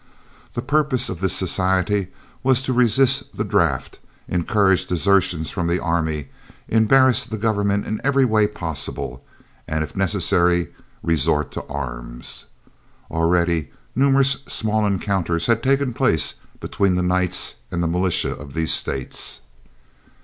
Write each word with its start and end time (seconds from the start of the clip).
The 0.55 0.63
purpose 0.63 1.09
of 1.09 1.19
this 1.19 1.35
society 1.37 2.07
was 2.41 2.63
to 2.63 2.73
resist 2.73 3.37
the 3.37 3.43
draft, 3.43 3.99
encourage 4.27 4.87
desertions 4.87 5.51
from 5.51 5.67
the 5.67 5.77
army, 5.77 6.29
embarrass 6.67 7.23
the 7.23 7.37
government 7.37 7.85
in 7.85 8.01
every 8.03 8.25
way 8.25 8.47
possible, 8.47 9.23
and 9.67 9.83
if 9.83 9.95
necessary 9.95 10.69
resort 11.03 11.51
to 11.51 11.63
arms. 11.67 12.45
Already 13.11 13.69
numerous 13.95 14.37
small 14.47 14.87
encounters 14.87 15.45
had 15.45 15.61
taken 15.61 15.93
place 15.93 16.33
between 16.59 16.95
the 16.95 17.03
Knights 17.03 17.53
and 17.69 17.83
the 17.83 17.87
militia 17.87 18.31
of 18.31 18.55
these 18.55 18.73
states. 18.73 19.41